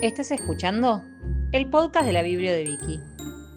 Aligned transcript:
Estás 0.00 0.30
escuchando 0.30 1.02
el 1.50 1.68
podcast 1.70 2.06
de 2.06 2.12
la 2.12 2.22
Biblia 2.22 2.52
de 2.52 2.62
Vicky, 2.62 3.00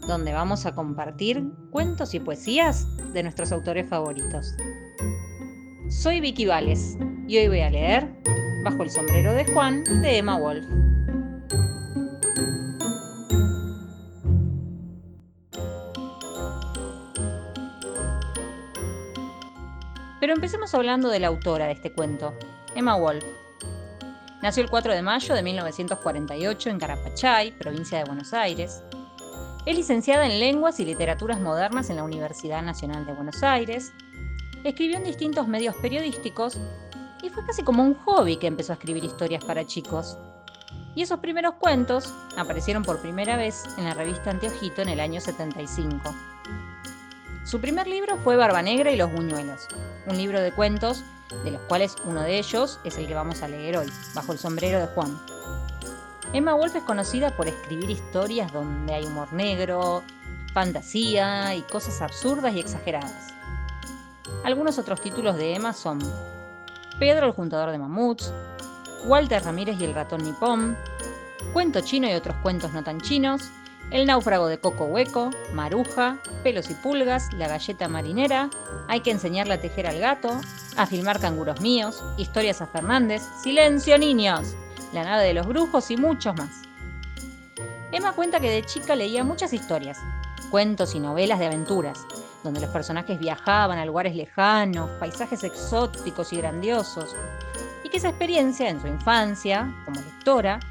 donde 0.08 0.34
vamos 0.34 0.66
a 0.66 0.74
compartir 0.74 1.44
cuentos 1.70 2.16
y 2.16 2.20
poesías 2.20 2.88
de 3.14 3.22
nuestros 3.22 3.52
autores 3.52 3.88
favoritos. 3.88 4.56
Soy 5.92 6.20
Vicky 6.20 6.48
Vales 6.48 6.98
y 7.28 7.38
hoy 7.38 7.48
voy 7.48 7.60
a 7.60 7.70
leer 7.70 8.10
Bajo 8.64 8.82
el 8.82 8.90
sombrero 8.90 9.34
de 9.34 9.46
Juan 9.54 9.84
de 10.02 10.18
Emma 10.18 10.40
Wolf. 10.40 10.66
Pero 20.20 20.34
empecemos 20.34 20.74
hablando 20.74 21.10
de 21.10 21.20
la 21.20 21.28
autora 21.28 21.68
de 21.68 21.74
este 21.74 21.94
cuento, 21.94 22.34
Emma 22.76 22.98
Wolf. 22.98 23.41
Nació 24.42 24.64
el 24.64 24.72
4 24.72 24.94
de 24.94 25.04
mayo 25.04 25.36
de 25.36 25.44
1948 25.44 26.70
en 26.72 26.80
Carapachay, 26.80 27.52
provincia 27.52 28.00
de 28.00 28.06
Buenos 28.06 28.34
Aires. 28.34 28.82
Es 29.68 29.76
licenciada 29.76 30.26
en 30.26 30.40
Lenguas 30.40 30.80
y 30.80 30.86
Literaturas 30.86 31.40
Modernas 31.40 31.92
en 31.92 31.98
la 31.98 32.04
Universidad 32.04 32.64
Nacional 32.64 33.06
de 33.06 33.14
Buenos 33.14 33.44
Aires. 33.44 33.94
Escribió 34.64 34.98
en 34.98 35.04
distintos 35.04 35.48
medios 35.48 35.76
periodísticos 35.76 36.58
y 37.22 37.30
fue 37.30 37.46
casi 37.46 37.62
como 37.62 37.84
un 37.84 37.94
hobby 37.94 38.38
que 38.38 38.48
empezó 38.48 38.74
a 38.74 38.78
escribir 38.78 39.04
historias 39.04 39.46
para 39.46 39.64
chicos. 39.68 40.18
Y 40.96 41.04
esos 41.04 41.20
primeros 41.20 41.54
cuentos 41.60 42.12
aparecieron 42.36 42.82
por 42.82 43.00
primera 43.00 43.38
vez 43.38 43.66
en 43.78 43.86
la 43.86 43.94
revista 43.94 44.32
Anteojito 44.32 44.82
en 44.82 44.90
el 44.90 45.02
año 45.02 45.22
75. 45.22 46.16
Su 47.44 47.62
primer 47.62 47.86
libro 47.86 48.18
fue 48.18 48.38
Barba 48.38 48.64
Negra 48.64 48.92
y 48.92 48.98
los 48.98 49.12
Buñuelos, 49.12 49.68
un 50.08 50.18
libro 50.18 50.42
de 50.42 50.52
cuentos, 50.52 51.04
de 51.44 51.52
los 51.52 51.62
cuales 51.62 51.96
uno 52.06 52.22
de 52.22 52.38
ellos 52.40 52.80
es 52.84 52.98
el 52.98 53.08
que 53.08 53.14
vamos 53.14 53.42
a 53.42 53.48
leer 53.48 53.78
hoy, 53.78 53.88
Bajo 54.14 54.34
el 54.34 54.40
sombrero 54.40 54.80
de 54.80 54.88
Juan. 54.88 55.20
Emma 56.34 56.54
Wolf 56.54 56.76
es 56.76 56.84
conocida 56.84 57.36
por 57.36 57.48
escribir 57.48 57.90
historias 57.90 58.52
donde 58.54 58.94
hay 58.94 59.06
humor 59.06 59.34
negro, 59.34 60.04
fantasía 60.54 61.56
y 61.56 61.62
cosas 61.62 62.02
absurdas 62.02 62.54
y 62.54 62.60
exageradas. 62.60 63.34
Algunos 64.44 64.80
otros 64.80 65.02
títulos 65.02 65.36
de 65.38 65.56
Emma 65.56 65.74
son 65.74 66.00
Pedro 67.00 67.26
el 67.26 67.34
juntador 67.34 67.72
de 67.72 67.78
mamuts, 67.78 68.34
Walter 69.06 69.44
Ramírez 69.44 69.78
y 69.80 69.86
el 69.86 69.94
ratón 69.94 70.24
nipón, 70.24 70.78
Cuento 71.54 71.82
chino 71.82 72.08
y 72.08 72.14
otros 72.14 72.38
cuentos 72.38 72.72
no 72.72 72.82
tan 72.82 73.02
chinos, 73.02 73.52
el 73.92 74.06
náufrago 74.06 74.48
de 74.48 74.60
Coco 74.60 74.86
Hueco, 74.86 75.32
Maruja, 75.54 76.18
Pelos 76.44 76.70
y 76.70 76.74
Pulgas, 76.76 77.32
La 77.34 77.48
Galleta 77.48 77.88
Marinera, 77.88 78.50
Hay 78.88 79.02
que 79.02 79.12
enseñarle 79.12 79.54
a 79.54 79.62
tejer 79.62 79.86
al 79.86 80.00
gato, 80.00 80.40
A 80.78 80.86
filmar 80.86 81.20
canguros 81.20 81.62
míos, 81.62 82.04
Historias 82.18 82.62
a 82.62 82.68
Fernández, 82.68 83.22
Silencio 83.44 83.98
niños, 83.98 84.56
La 84.94 85.04
nave 85.04 85.26
de 85.26 85.34
los 85.34 85.46
brujos 85.46 85.92
y 85.92 85.98
muchos 85.98 86.36
más. 86.36 86.62
Emma 87.92 88.14
cuenta 88.14 88.40
que 88.40 88.50
de 88.50 88.64
chica 88.64 88.96
leía 88.96 89.26
muchas 89.26 89.52
historias, 89.52 90.00
cuentos 90.50 90.96
y 90.96 91.00
novelas 91.00 91.40
de 91.40 91.48
aventuras, 91.48 92.00
donde 92.44 92.62
los 92.62 92.70
personajes 92.70 93.20
viajaban 93.20 93.78
a 93.78 93.86
lugares 93.86 94.16
lejanos, 94.16 94.90
paisajes 94.92 95.44
exóticos 95.44 96.32
y 96.32 96.38
grandiosos, 96.38 97.14
y 97.84 97.90
que 97.90 97.98
esa 97.98 98.10
experiencia 98.10 98.70
en 98.70 98.82
su 98.82 98.88
infancia, 98.88 99.70
como 99.84 100.00
lectora, 100.00 100.62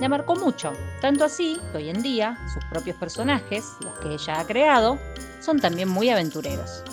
la 0.00 0.08
marcó 0.08 0.36
mucho, 0.36 0.72
tanto 1.00 1.24
así 1.24 1.58
que 1.72 1.78
hoy 1.78 1.88
en 1.88 2.02
día 2.02 2.36
sus 2.52 2.64
propios 2.66 2.96
personajes, 2.96 3.64
los 3.80 3.98
que 3.98 4.12
ella 4.12 4.40
ha 4.40 4.46
creado, 4.46 4.98
son 5.40 5.58
también 5.58 5.88
muy 5.88 6.10
aventureros. 6.10 6.84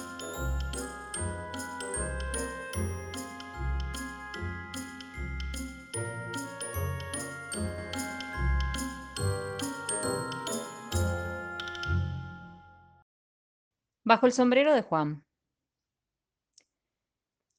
Bajo 14.05 14.25
el 14.25 14.33
sombrero 14.33 14.73
de 14.73 14.81
Juan. 14.81 15.25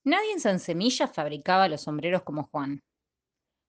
Nadie 0.04 0.32
en 0.32 0.40
San 0.40 0.60
Semilla 0.60 1.08
fabricaba 1.08 1.68
los 1.68 1.82
sombreros 1.82 2.22
como 2.22 2.44
Juan. 2.44 2.82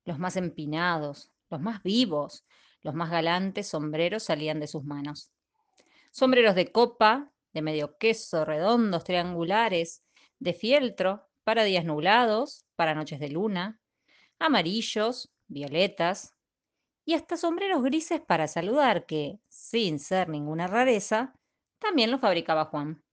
Los 0.06 0.20
más 0.20 0.36
empinados, 0.36 1.32
los 1.50 1.62
más 1.62 1.84
vivos, 1.84 2.46
los 2.82 2.94
más 2.94 3.10
galantes 3.10 3.68
sombreros 3.68 4.24
salían 4.24 4.60
de 4.60 4.68
sus 4.68 4.84
manos. 4.84 5.32
Sombreros 6.12 6.56
de 6.56 6.72
copa, 6.72 7.32
de 7.54 7.62
medio 7.62 7.98
queso, 7.98 8.46
redondos, 8.46 9.04
triangulares, 9.04 10.04
de 10.40 10.54
fieltro, 10.54 11.28
para 11.44 11.64
días 11.64 11.86
nublados, 11.86 12.66
para 12.76 12.96
noches 12.96 13.20
de 13.20 13.30
luna, 13.30 13.80
amarillos, 14.40 15.32
violetas, 15.48 16.36
y 17.06 17.14
hasta 17.14 17.38
sombreros 17.38 17.84
grises 17.84 18.20
para 18.20 18.48
saludar 18.48 19.06
que, 19.06 19.40
sin 19.48 20.00
ser 20.00 20.28
ninguna 20.28 20.68
rareza, 20.68 21.36
también 21.80 22.10
los 22.10 22.20
fabricaba 22.20 22.66
Juan. 22.66 23.04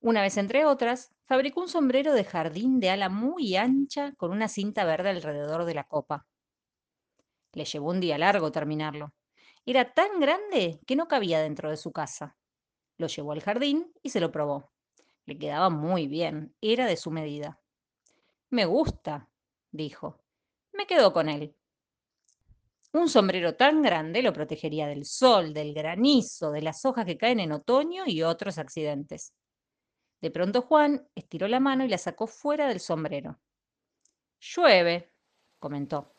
Una 0.00 0.22
vez 0.22 0.36
entre 0.36 0.64
otras, 0.64 1.14
fabricó 1.26 1.60
un 1.60 1.68
sombrero 1.68 2.12
de 2.12 2.24
jardín 2.24 2.80
de 2.80 2.90
ala 2.90 3.08
muy 3.08 3.56
ancha 3.56 4.14
con 4.16 4.32
una 4.32 4.48
cinta 4.48 4.84
verde 4.84 5.10
alrededor 5.10 5.64
de 5.64 5.74
la 5.74 5.84
copa. 5.84 6.26
Le 7.52 7.64
llevó 7.64 7.90
un 7.90 8.00
día 8.00 8.18
largo 8.18 8.52
terminarlo. 8.52 9.12
Era 9.64 9.92
tan 9.92 10.20
grande 10.20 10.80
que 10.86 10.96
no 10.96 11.08
cabía 11.08 11.40
dentro 11.40 11.70
de 11.70 11.76
su 11.76 11.92
casa. 11.92 12.36
Lo 12.96 13.06
llevó 13.06 13.32
al 13.32 13.42
jardín 13.42 13.92
y 14.02 14.10
se 14.10 14.20
lo 14.20 14.32
probó. 14.32 14.72
Le 15.26 15.38
quedaba 15.38 15.70
muy 15.70 16.06
bien, 16.06 16.54
era 16.60 16.86
de 16.86 16.96
su 16.96 17.10
medida. 17.10 17.60
Me 18.50 18.64
gusta, 18.64 19.28
dijo. 19.70 20.20
Me 20.72 20.86
quedo 20.86 21.12
con 21.12 21.28
él. 21.28 21.54
Un 22.92 23.08
sombrero 23.08 23.54
tan 23.54 23.82
grande 23.82 24.22
lo 24.22 24.32
protegería 24.32 24.86
del 24.86 25.04
sol, 25.04 25.52
del 25.52 25.74
granizo, 25.74 26.50
de 26.50 26.62
las 26.62 26.84
hojas 26.86 27.04
que 27.04 27.18
caen 27.18 27.40
en 27.40 27.52
otoño 27.52 28.04
y 28.06 28.22
otros 28.22 28.56
accidentes. 28.56 29.34
De 30.20 30.30
pronto 30.30 30.62
Juan 30.62 31.06
estiró 31.14 31.46
la 31.46 31.60
mano 31.60 31.84
y 31.84 31.88
la 31.88 31.98
sacó 31.98 32.26
fuera 32.26 32.66
del 32.68 32.80
sombrero. 32.80 33.38
Llueve, 34.40 35.12
comentó. 35.58 36.14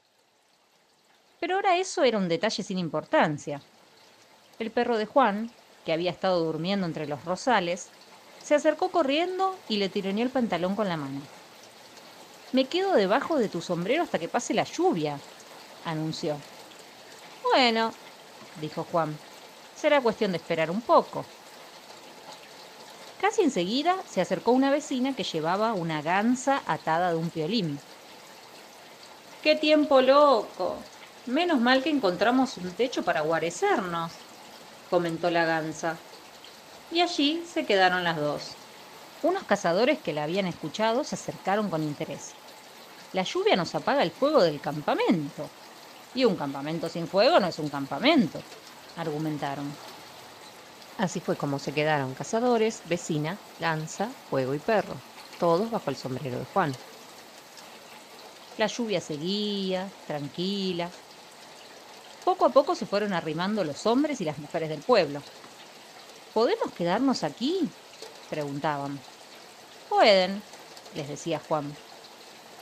Pero 1.40 1.56
ahora 1.56 1.78
eso 1.78 2.04
era 2.04 2.18
un 2.18 2.28
detalle 2.28 2.64
sin 2.64 2.78
importancia. 2.78 3.64
El 4.60 4.72
perro 4.74 4.98
de 4.98 5.06
Juan, 5.06 5.56
que 5.84 5.94
había 5.94 6.12
estado 6.12 6.44
durmiendo 6.44 6.86
entre 6.86 7.08
los 7.08 7.26
rosales, 7.26 7.94
se 8.42 8.56
acercó 8.56 8.92
corriendo 8.92 9.64
y 9.68 9.78
le 9.78 9.90
tironeó 9.90 10.24
el 10.26 10.32
pantalón 10.32 10.76
con 10.76 10.90
la 10.90 10.98
mano. 10.98 11.22
Me 12.52 12.70
quedo 12.70 12.94
debajo 12.94 13.38
de 13.38 13.50
tu 13.50 13.62
sombrero 13.62 14.04
hasta 14.04 14.20
que 14.20 14.30
pase 14.30 14.54
la 14.54 14.64
lluvia, 14.64 15.28
anunció. 15.84 16.50
Bueno, 17.42 18.00
dijo 18.54 18.84
Juan, 18.86 19.26
será 19.74 20.02
cuestión 20.02 20.32
de 20.32 20.38
esperar 20.38 20.72
un 20.72 20.86
poco. 20.86 21.36
Casi 23.18 23.44
enseguida 23.44 24.04
se 24.08 24.20
acercó 24.22 24.52
una 24.52 24.72
vecina 24.72 25.14
que 25.16 25.24
llevaba 25.24 25.74
una 25.74 26.02
gansa 26.02 26.64
atada 26.66 27.12
de 27.12 27.18
un 27.18 27.30
piolín. 27.32 27.86
¡Qué 29.42 29.56
tiempo 29.56 30.02
loco! 30.02 30.94
Menos 31.30 31.62
mal 31.62 31.84
que 31.84 31.92
encontramos 31.92 32.58
un 32.58 32.76
techo 32.76 33.04
para 33.04 33.22
guarecernos, 33.22 34.14
comentó 34.90 35.30
la 35.30 35.46
gansa. 35.46 36.08
Y 36.90 37.02
allí 37.02 37.46
se 37.46 37.68
quedaron 37.68 38.04
las 38.04 38.18
dos. 38.18 38.58
Unos 39.22 39.44
cazadores 39.44 40.00
que 40.02 40.12
la 40.12 40.24
habían 40.24 40.48
escuchado 40.48 41.04
se 41.04 41.14
acercaron 41.14 41.70
con 41.70 41.84
interés. 41.84 42.40
La 43.12 43.22
lluvia 43.22 43.56
nos 43.56 43.76
apaga 43.76 44.02
el 44.02 44.12
fuego 44.12 44.42
del 44.42 44.60
campamento. 44.60 45.56
Y 46.16 46.26
un 46.26 46.36
campamento 46.36 46.90
sin 46.90 47.08
fuego 47.08 47.40
no 47.40 47.46
es 47.48 47.60
un 47.60 47.70
campamento, 47.70 48.48
argumentaron. 48.96 49.80
Así 50.98 51.22
fue 51.22 51.38
como 51.38 51.60
se 51.60 51.76
quedaron 51.76 52.16
cazadores, 52.16 52.82
vecina, 52.86 53.44
lanza, 53.60 54.16
fuego 54.24 54.56
y 54.56 54.60
perro, 54.60 55.04
todos 55.38 55.70
bajo 55.70 55.92
el 55.92 55.96
sombrero 55.96 56.40
de 56.40 56.46
Juan. 56.46 56.80
La 58.58 58.68
lluvia 58.68 59.00
seguía, 59.00 59.96
tranquila, 60.06 60.96
poco 62.24 62.46
a 62.46 62.54
poco 62.54 62.76
se 62.76 62.86
fueron 62.86 63.14
arrimando 63.14 63.64
los 63.64 63.86
hombres 63.86 64.22
y 64.22 64.26
las 64.26 64.38
mujeres 64.38 64.70
del 64.70 64.84
pueblo. 64.84 65.26
¿Podemos 66.34 66.74
quedarnos 66.74 67.24
aquí? 67.24 67.78
preguntaban. 68.28 69.08
Pueden, 69.88 70.48
les 70.92 71.08
decía 71.10 71.40
Juan. 71.40 71.82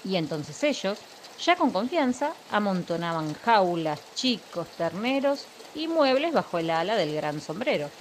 Y 0.04 0.16
entonces 0.18 0.64
ellos, 0.64 1.08
ya 1.38 1.58
con 1.58 1.72
confianza, 1.72 2.40
amontonaban 2.48 3.34
jaulas, 3.36 4.08
chicos, 4.14 4.76
terneros 4.76 5.50
y 5.74 5.88
muebles 5.88 6.34
bajo 6.34 6.60
el 6.60 6.70
ala 6.72 6.96
del 6.96 7.14
gran 7.16 7.42
sombrero. 7.42 7.94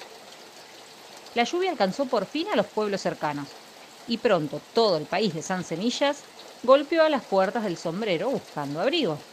La 1.34 1.44
lluvia 1.44 1.70
alcanzó 1.70 2.08
por 2.08 2.26
fin 2.26 2.48
a 2.48 2.56
los 2.56 2.68
pueblos 2.68 3.02
cercanos, 3.02 3.58
y 4.06 4.18
pronto 4.18 4.60
todo 4.60 4.96
el 4.96 5.06
país 5.06 5.34
de 5.34 5.42
San 5.42 5.64
Semillas 5.64 6.26
golpeó 6.62 7.04
a 7.04 7.08
las 7.10 7.26
puertas 7.26 7.64
del 7.64 7.76
sombrero 7.76 8.30
buscando 8.30 8.80
abrigo. 8.80 9.26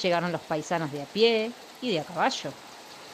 Llegaron 0.00 0.32
los 0.32 0.42
paisanos 0.44 0.90
de 0.90 1.02
a 1.02 1.06
pie 1.06 1.60
y 1.80 1.90
de 1.90 2.00
a 2.00 2.04
caballo, 2.04 2.60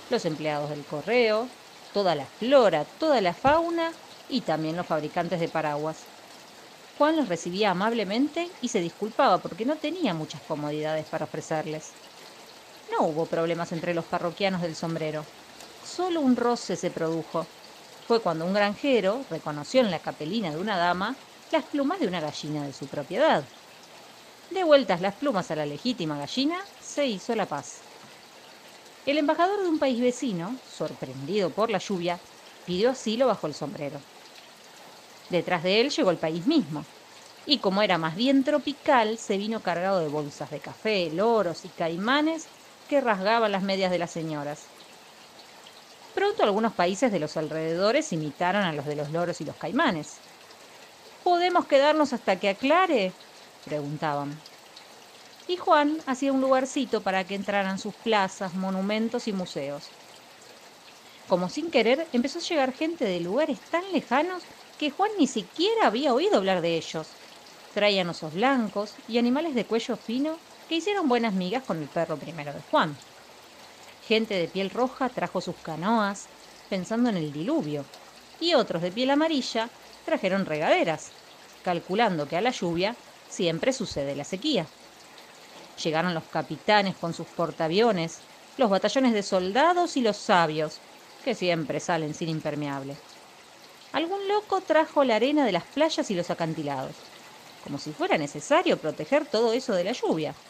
los 0.08 0.24
empleados 0.24 0.70
del 0.70 0.86
correo, 0.86 1.58
toda 1.92 2.14
la 2.14 2.28
flora, 2.28 2.86
toda 2.98 3.20
la 3.20 3.34
fauna 3.34 4.00
y 4.28 4.42
también 4.44 4.76
los 4.76 4.86
fabricantes 4.86 5.40
de 5.40 5.48
paraguas. 5.48 6.10
Juan 6.92 7.16
los 7.16 7.28
recibía 7.28 7.70
amablemente 7.70 8.56
y 8.60 8.70
se 8.70 8.80
disculpaba 8.80 9.42
porque 9.42 9.66
no 9.66 9.78
tenía 9.80 10.14
muchas 10.14 10.42
comodidades 10.42 11.06
para 11.06 11.26
ofrecerles. 11.26 11.98
No 12.88 13.06
hubo 13.08 13.28
problemas 13.28 13.72
entre 13.72 13.94
los 13.94 14.06
parroquianos 14.06 14.62
del 14.62 14.74
sombrero. 14.76 15.32
Solo 15.80 16.20
un 16.20 16.36
roce 16.36 16.76
se 16.76 16.90
produjo. 16.90 17.56
Fue 18.04 18.22
cuando 18.22 18.46
un 18.46 18.52
granjero 18.54 19.26
reconoció 19.30 19.80
en 19.80 19.90
la 19.90 20.02
capelina 20.02 20.50
de 20.50 20.58
una 20.58 20.76
dama 20.78 21.22
las 21.50 21.66
plumas 21.66 22.00
de 22.00 22.08
una 22.08 22.20
gallina 22.20 22.64
de 22.66 22.72
su 22.72 22.88
propiedad. 22.88 23.52
Devueltas 24.50 25.00
las 25.00 25.14
plumas 25.16 25.50
a 25.50 25.56
la 25.56 25.64
legítima 25.64 26.18
gallina, 26.18 26.60
se 26.76 27.06
hizo 27.06 27.34
la 27.34 27.48
paz. 27.48 27.86
El 29.04 29.18
embajador 29.18 29.60
de 29.60 29.68
un 29.68 29.80
país 29.80 30.00
vecino, 30.00 30.60
sorprendido 30.62 31.52
por 31.52 31.68
la 31.68 31.78
lluvia, 31.78 32.22
pidió 32.62 32.90
asilo 32.90 33.26
bajo 33.26 33.48
el 33.48 33.54
sombrero. 33.54 34.06
Detrás 35.28 35.62
de 35.62 35.80
él 35.80 35.90
llegó 35.90 36.10
el 36.10 36.18
país 36.18 36.46
mismo, 36.46 36.90
y 37.44 37.60
como 37.60 37.82
era 37.82 37.98
más 37.98 38.14
bien 38.16 38.44
tropical, 38.44 39.18
se 39.18 39.38
vino 39.38 39.62
cargado 39.62 40.00
de 40.00 40.08
bolsas 40.08 40.50
de 40.50 40.60
café, 40.60 41.10
loros 41.10 41.64
y 41.64 41.72
caimanes 41.72 42.50
que 42.86 43.00
rasgaban 43.00 43.52
las 43.52 43.62
medias 43.62 43.90
de 43.90 43.98
las 43.98 44.12
señoras. 44.12 44.72
Pronto 46.12 46.42
algunos 46.42 46.74
países 46.74 47.10
de 47.10 47.18
los 47.18 47.38
alrededores 47.38 48.12
imitaron 48.12 48.62
a 48.64 48.74
los 48.74 48.84
de 48.84 48.94
los 48.94 49.10
loros 49.10 49.40
y 49.40 49.46
los 49.46 49.56
caimanes. 49.56 50.22
¿Podemos 51.22 51.66
quedarnos 51.66 52.12
hasta 52.12 52.38
que 52.40 52.48
aclare? 52.48 53.20
Preguntaban. 53.64 54.44
Y 55.46 55.56
Juan 55.56 56.02
hacía 56.06 56.32
un 56.32 56.40
lugarcito 56.40 57.02
para 57.02 57.26
que 57.26 57.34
entraran 57.34 57.78
sus 57.78 57.96
plazas, 57.96 58.54
monumentos 58.54 59.26
y 59.28 59.32
museos. 59.32 59.94
Como 61.26 61.48
sin 61.50 61.70
querer, 61.70 62.08
empezó 62.12 62.38
a 62.38 62.42
llegar 62.42 62.72
gente 62.72 63.04
de 63.04 63.20
lugares 63.20 63.62
tan 63.68 63.92
lejanos 63.92 64.48
que 64.76 64.90
Juan 64.90 65.10
ni 65.18 65.26
siquiera 65.26 65.86
había 65.86 66.14
oído 66.14 66.36
hablar 66.38 66.60
de 66.62 66.76
ellos. 66.76 67.18
Traían 67.72 68.08
osos 68.08 68.32
blancos 68.32 68.96
y 69.06 69.18
animales 69.18 69.54
de 69.54 69.66
cuello 69.66 69.96
fino 69.96 70.42
que 70.66 70.76
hicieron 70.76 71.08
buenas 71.08 71.34
migas 71.34 71.64
con 71.64 71.78
el 71.82 71.90
perro 71.90 72.18
primero 72.18 72.52
de 72.54 72.62
Juan. 72.62 73.04
Gente 74.00 74.34
de 74.34 74.48
piel 74.48 74.70
roja 74.70 75.12
trajo 75.14 75.40
sus 75.40 75.60
canoas, 75.60 76.30
pensando 76.68 77.10
en 77.10 77.16
el 77.16 77.32
diluvio, 77.32 77.92
y 78.38 78.54
otros 78.54 78.82
de 78.82 78.92
piel 78.92 79.10
amarilla 79.10 79.74
trajeron 80.04 80.46
regaderas, 80.46 81.16
calculando 81.62 82.28
que 82.28 82.36
a 82.36 82.40
la 82.40 82.50
lluvia 82.50 83.02
siempre 83.28 83.72
sucede 83.72 84.16
la 84.16 84.24
sequía. 84.24 84.74
Llegaron 85.82 86.14
los 86.14 86.28
capitanes 86.28 86.96
con 86.96 87.14
sus 87.14 87.28
portaaviones, 87.28 88.24
los 88.56 88.70
batallones 88.70 89.12
de 89.14 89.22
soldados 89.22 89.96
y 89.96 90.02
los 90.02 90.18
sabios, 90.18 90.82
que 91.22 91.34
siempre 91.34 91.80
salen 91.80 92.14
sin 92.14 92.28
impermeable. 92.28 93.04
Algún 93.92 94.28
loco 94.28 94.64
trajo 94.64 95.04
la 95.04 95.16
arena 95.16 95.44
de 95.46 95.52
las 95.52 95.66
playas 95.66 96.10
y 96.10 96.14
los 96.14 96.30
acantilados, 96.30 97.06
como 97.60 97.78
si 97.78 97.92
fuera 97.92 98.18
necesario 98.18 98.80
proteger 98.80 99.26
todo 99.26 99.52
eso 99.52 99.74
de 99.74 99.84
la 99.84 99.92
lluvia. 99.92 100.42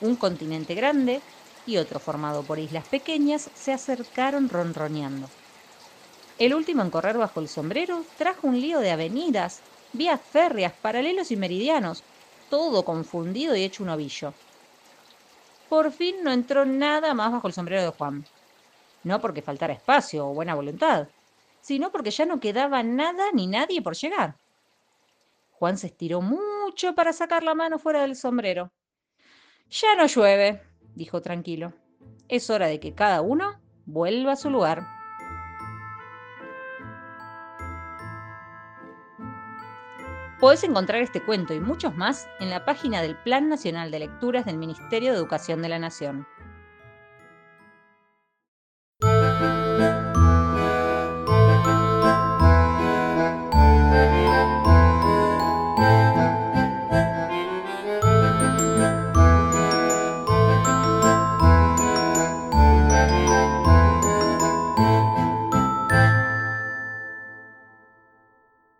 Un 0.00 0.16
continente 0.16 0.74
grande 0.74 1.28
y 1.64 1.76
otro 1.78 2.00
formado 2.00 2.46
por 2.46 2.58
islas 2.58 2.86
pequeñas 2.86 3.50
se 3.54 3.72
acercaron 3.72 4.48
ronroneando. 4.48 5.34
El 6.38 6.54
último 6.54 6.82
en 6.82 6.90
correr 6.90 7.18
bajo 7.18 7.40
el 7.40 7.48
sombrero 7.48 8.12
trajo 8.16 8.46
un 8.48 8.60
lío 8.60 8.80
de 8.80 8.90
avenidas, 8.90 9.64
vías 9.92 10.20
férreas, 10.20 10.72
paralelos 10.72 11.30
y 11.30 11.36
meridianos, 11.36 12.02
todo 12.50 12.84
confundido 12.84 13.56
y 13.56 13.64
hecho 13.64 13.82
un 13.82 13.90
ovillo. 13.90 14.32
Por 15.68 15.92
fin 15.92 16.16
no 16.22 16.32
entró 16.32 16.64
nada 16.64 17.14
más 17.14 17.32
bajo 17.32 17.46
el 17.46 17.52
sombrero 17.52 17.82
de 17.82 17.90
Juan. 17.90 18.24
No 19.04 19.20
porque 19.20 19.42
faltara 19.42 19.74
espacio 19.74 20.26
o 20.26 20.34
buena 20.34 20.54
voluntad, 20.54 21.08
sino 21.60 21.92
porque 21.92 22.10
ya 22.10 22.26
no 22.26 22.40
quedaba 22.40 22.82
nada 22.82 23.26
ni 23.32 23.46
nadie 23.46 23.82
por 23.82 23.94
llegar. 23.94 24.36
Juan 25.52 25.76
se 25.76 25.88
estiró 25.88 26.20
mucho 26.20 26.94
para 26.94 27.12
sacar 27.12 27.42
la 27.42 27.54
mano 27.54 27.78
fuera 27.78 28.02
del 28.02 28.16
sombrero. 28.16 28.70
Ya 29.70 29.94
no 29.96 30.06
llueve, 30.06 30.62
dijo 30.94 31.20
tranquilo. 31.20 31.72
Es 32.28 32.48
hora 32.48 32.68
de 32.68 32.80
que 32.80 32.94
cada 32.94 33.20
uno 33.20 33.60
vuelva 33.84 34.32
a 34.32 34.36
su 34.36 34.50
lugar. 34.50 34.97
Podés 40.40 40.62
encontrar 40.62 41.02
este 41.02 41.20
cuento 41.20 41.52
y 41.52 41.58
muchos 41.58 41.96
más 41.96 42.28
en 42.38 42.48
la 42.50 42.64
página 42.64 43.02
del 43.02 43.16
Plan 43.16 43.48
Nacional 43.48 43.90
de 43.90 43.98
Lecturas 43.98 44.44
del 44.44 44.56
Ministerio 44.56 45.10
de 45.10 45.18
Educación 45.18 45.62
de 45.62 45.68
la 45.68 45.80
Nación. 45.80 46.28